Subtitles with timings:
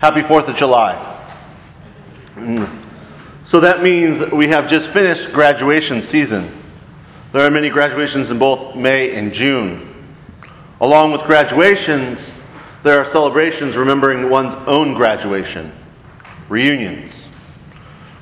[0.00, 0.94] Happy 4th of July.
[2.34, 2.82] Mm.
[3.44, 6.50] So that means we have just finished graduation season.
[7.32, 9.94] There are many graduations in both May and June.
[10.80, 12.38] Along with graduations,
[12.82, 15.72] there are celebrations remembering one's own graduation,
[16.50, 17.26] reunions.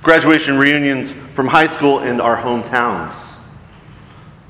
[0.02, 3.34] Graduation reunions from high school and our hometowns.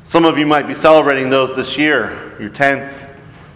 [0.04, 2.92] Some of you might be celebrating those this year, your 10th,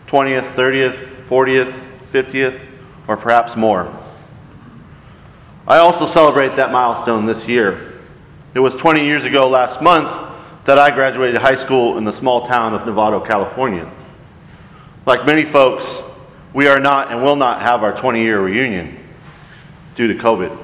[0.07, 0.97] 20th, 30th,
[1.29, 1.75] 40th,
[2.13, 2.68] 50th,
[3.09, 3.93] or perhaps more.
[5.67, 8.01] I also celebrate that milestone this year.
[8.55, 10.09] It was 20 years ago last month
[10.65, 13.91] that I graduated high school in the small town of Novato, California.
[15.07, 16.01] Like many folks,
[16.53, 18.99] we are not and will not have our 20 year reunion
[19.97, 20.57] due to COVID.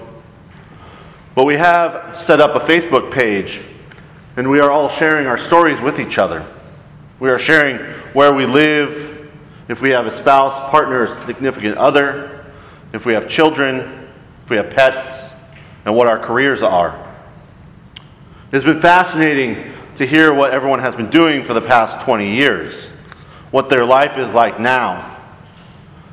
[1.34, 3.60] But we have set up a Facebook page
[4.36, 6.46] and we are all sharing our stories with each other.
[7.20, 7.78] We are sharing
[8.12, 9.30] where we live,
[9.68, 12.33] if we have a spouse, partner, significant other,
[12.94, 13.80] if we have children,
[14.44, 15.30] if we have pets,
[15.84, 16.96] and what our careers are.
[18.52, 22.88] It's been fascinating to hear what everyone has been doing for the past 20 years,
[23.50, 25.18] what their life is like now.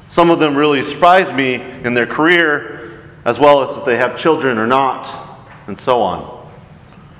[0.09, 4.17] Some of them really surprised me in their career, as well as if they have
[4.17, 6.50] children or not, and so on.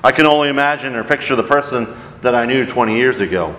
[0.04, 1.88] I can only imagine or picture the person
[2.24, 3.56] that I knew 20 years ago.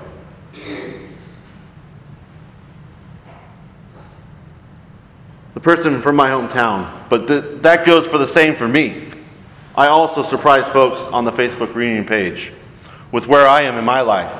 [5.54, 6.90] The person from my hometown.
[7.08, 9.08] But th- that goes for the same for me.
[9.76, 12.52] I also surprise folks on the Facebook reunion page
[13.10, 14.32] with where I am in my life.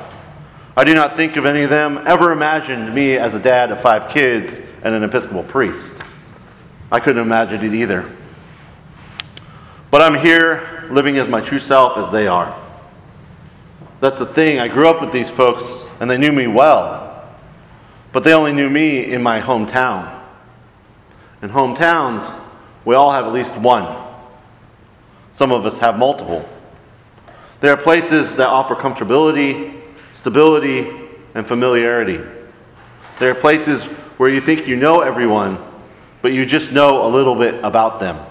[0.75, 3.79] I do not think of any of them ever imagined me as a dad of
[3.81, 5.97] five kids and an Episcopal priest.
[6.91, 8.09] I couldn't imagine it either.
[9.91, 12.59] But I'm here living as my true self as they are.
[13.99, 14.59] That's the thing.
[14.59, 17.23] I grew up with these folks and they knew me well,
[18.11, 20.22] but they only knew me in my hometown.
[21.43, 22.39] In hometowns,
[22.85, 24.01] we all have at least one.
[25.33, 26.47] Some of us have multiple.
[27.59, 29.81] There are places that offer comfortability,
[30.13, 30.89] stability,
[31.35, 32.21] and familiarity.
[33.19, 33.83] There are places
[34.17, 35.57] where you think you know everyone,
[36.21, 38.25] but you just know a little bit about them.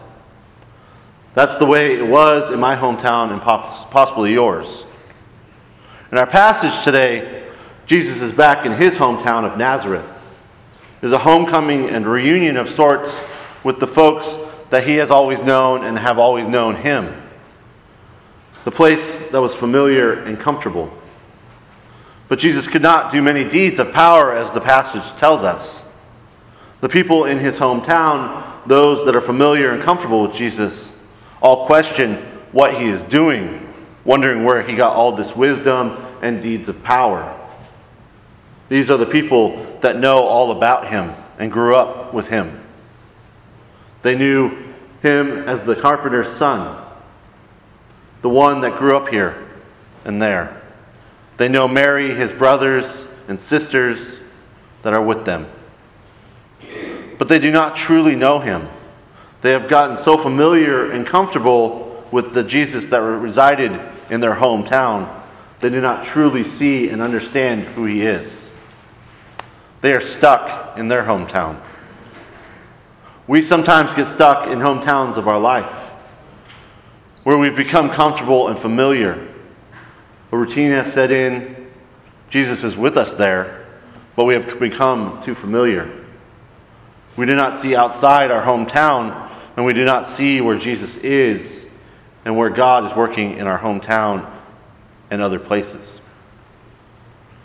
[1.34, 4.86] That's the way it was in my hometown and possibly yours.
[6.10, 7.44] In our passage today,
[7.84, 10.11] Jesus is back in his hometown of Nazareth.
[11.02, 13.12] There's a homecoming and reunion of sorts
[13.64, 14.36] with the folks
[14.70, 17.12] that he has always known and have always known him.
[18.62, 20.96] The place that was familiar and comfortable.
[22.28, 25.84] But Jesus could not do many deeds of power, as the passage tells us.
[26.80, 30.92] The people in his hometown, those that are familiar and comfortable with Jesus,
[31.42, 32.14] all question
[32.52, 33.74] what he is doing,
[34.04, 37.41] wondering where he got all this wisdom and deeds of power.
[38.68, 42.60] These are the people that know all about him and grew up with him.
[44.02, 44.56] They knew
[45.02, 46.82] him as the carpenter's son,
[48.22, 49.46] the one that grew up here
[50.04, 50.62] and there.
[51.36, 54.16] They know Mary, his brothers and sisters
[54.82, 55.46] that are with them.
[57.18, 58.68] But they do not truly know him.
[59.42, 63.72] They have gotten so familiar and comfortable with the Jesus that resided
[64.10, 65.08] in their hometown,
[65.60, 68.41] they do not truly see and understand who he is.
[69.82, 71.60] They are stuck in their hometown.
[73.26, 75.90] We sometimes get stuck in hometowns of our life
[77.24, 79.28] where we've become comfortable and familiar.
[80.30, 81.68] A routine has set in.
[82.30, 83.66] Jesus is with us there,
[84.16, 85.90] but we have become too familiar.
[87.16, 91.66] We do not see outside our hometown and we do not see where Jesus is
[92.24, 94.28] and where God is working in our hometown
[95.10, 96.00] and other places.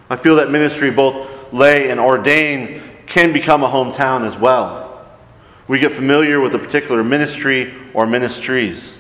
[0.10, 5.06] I feel that ministry, both lay and ordain can become a hometown as well.
[5.68, 8.94] We get familiar with a particular ministry or ministries.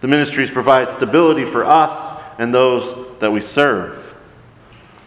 [0.00, 4.14] The ministries provide stability for us and those that we serve.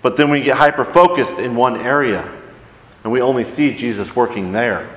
[0.02, 2.30] But then we get hyper focused in one area,
[3.04, 4.90] and we only see Jesus working there.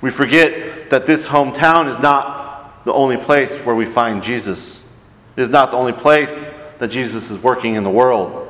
[0.00, 4.82] We forget that this hometown is not the only place where we find Jesus.
[5.36, 6.44] It is not the only place
[6.78, 8.43] that Jesus is working in the world.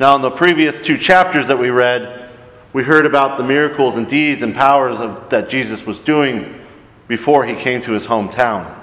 [0.00, 2.30] Now, in the previous two chapters that we read,
[2.72, 6.54] we heard about the miracles and deeds and powers of, that Jesus was doing
[7.08, 8.74] before he came to his hometown.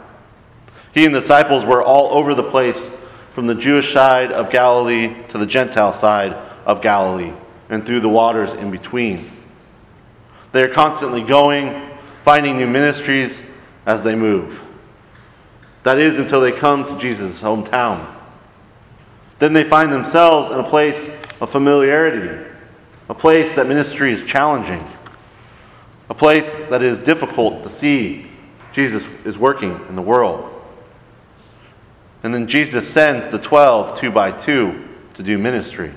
[0.94, 2.92] He and the disciples were all over the place
[3.34, 6.34] from the Jewish side of Galilee to the Gentile side
[6.66, 7.32] of Galilee
[7.70, 9.32] and through the waters in between.
[10.52, 11.90] They are constantly going,
[12.24, 13.42] finding new ministries
[13.86, 14.60] as they move.
[15.84, 18.12] That is until they come to Jesus' hometown.
[19.40, 21.12] Then they find themselves in a place
[21.42, 22.46] of familiarity,
[23.10, 24.86] a place that ministry is challenging,
[26.10, 28.28] a place that is difficult to see
[28.72, 30.52] Jesus is working in the world.
[32.24, 35.92] And then Jesus sends the 12 two by two to do ministry.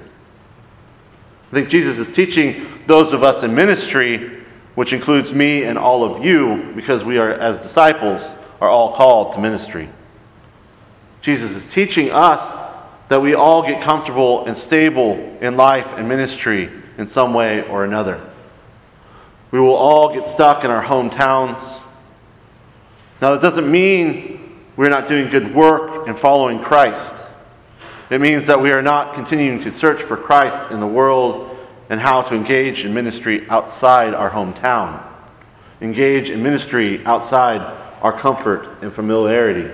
[1.51, 4.43] I think Jesus is teaching those of us in ministry,
[4.75, 8.23] which includes me and all of you, because we are, as disciples,
[8.61, 9.89] are all called to ministry.
[11.23, 12.68] Jesus is teaching us
[13.09, 17.85] that we all get comfortable and stable in life and ministry in some way or
[17.85, 18.21] another.
[19.51, 21.61] We will all get stuck in our hometowns.
[23.21, 27.15] Now, that doesn't mean we're not doing good work and following Christ.
[28.11, 31.57] It means that we are not continuing to search for Christ in the world
[31.91, 35.03] and how to engage in ministry outside our hometown,
[35.81, 37.61] engage in ministry outside
[38.03, 39.71] our comfort and familiarity.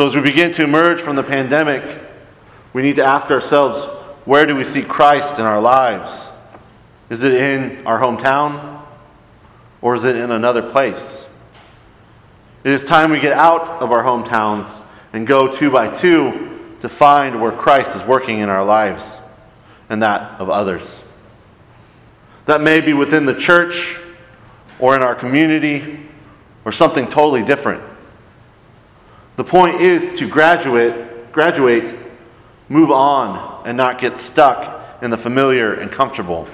[0.00, 1.84] So, as we begin to emerge from the pandemic,
[2.72, 3.84] we need to ask ourselves
[4.24, 6.26] where do we see Christ in our lives?
[7.10, 8.80] Is it in our hometown
[9.82, 11.26] or is it in another place?
[12.64, 14.80] It is time we get out of our hometowns
[15.12, 19.20] and go two by two to find where Christ is working in our lives
[19.90, 21.02] and that of others.
[22.46, 23.98] That may be within the church
[24.78, 26.08] or in our community
[26.64, 27.89] or something totally different.
[29.40, 31.96] The point is to graduate, graduate,
[32.68, 36.46] move on, and not get stuck in the familiar and comfortable.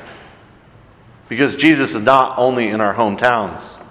[1.29, 3.83] Because Jesus is not only in our hometowns,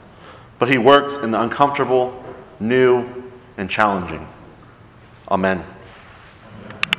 [0.59, 2.24] but he works in the uncomfortable,
[2.62, 3.06] new,
[3.57, 4.25] and challenging.
[5.30, 5.62] Amen.